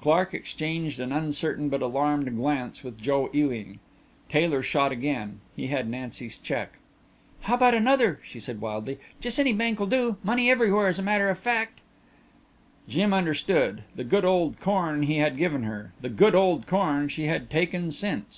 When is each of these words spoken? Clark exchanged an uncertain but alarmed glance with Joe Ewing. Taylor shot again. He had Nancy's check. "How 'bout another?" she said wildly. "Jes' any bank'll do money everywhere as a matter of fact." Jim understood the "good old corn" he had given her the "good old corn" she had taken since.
Clark 0.00 0.34
exchanged 0.34 0.98
an 0.98 1.12
uncertain 1.12 1.68
but 1.68 1.82
alarmed 1.82 2.34
glance 2.36 2.82
with 2.82 3.00
Joe 3.00 3.30
Ewing. 3.32 3.78
Taylor 4.28 4.60
shot 4.60 4.90
again. 4.90 5.38
He 5.54 5.68
had 5.68 5.88
Nancy's 5.88 6.36
check. 6.36 6.78
"How 7.42 7.56
'bout 7.56 7.74
another?" 7.74 8.18
she 8.24 8.40
said 8.40 8.60
wildly. 8.60 8.98
"Jes' 9.22 9.38
any 9.38 9.52
bank'll 9.52 9.86
do 9.86 10.16
money 10.24 10.50
everywhere 10.50 10.88
as 10.88 10.98
a 10.98 11.02
matter 11.02 11.28
of 11.28 11.38
fact." 11.38 11.78
Jim 12.88 13.14
understood 13.14 13.84
the 13.94 14.02
"good 14.02 14.24
old 14.24 14.58
corn" 14.58 15.04
he 15.04 15.18
had 15.18 15.36
given 15.36 15.62
her 15.62 15.92
the 16.00 16.08
"good 16.08 16.34
old 16.34 16.66
corn" 16.66 17.06
she 17.06 17.26
had 17.26 17.48
taken 17.48 17.92
since. 17.92 18.36